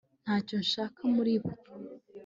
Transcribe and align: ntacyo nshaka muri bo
ntacyo 0.23 0.55
nshaka 0.65 1.01
muri 1.15 1.33
bo 1.41 1.51